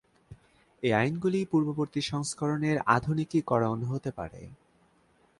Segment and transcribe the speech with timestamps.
[0.83, 4.41] এই আইনগুলি পূর্ববর্তী সংস্করণের আধুনিকীকরণ হতে পারে।